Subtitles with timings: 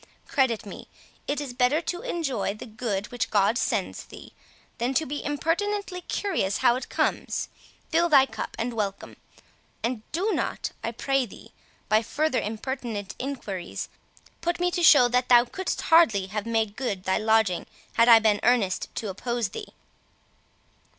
[0.27, 0.87] Credit me,
[1.27, 4.33] it is better to enjoy the good which God sends thee,
[4.79, 7.49] than to be impertinently curious how it comes.
[7.91, 9.15] Fill thy cup, and welcome;
[9.83, 11.51] and do not, I pray thee,
[11.87, 13.89] by further impertinent enquiries,
[14.41, 18.17] put me to show that thou couldst hardly have made good thy lodging had I
[18.17, 19.67] been earnest to oppose thee."